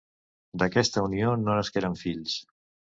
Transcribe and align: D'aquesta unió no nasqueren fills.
D'aquesta 0.61 1.05
unió 1.11 1.37
no 1.43 1.61
nasqueren 1.61 2.03
fills. 2.05 2.45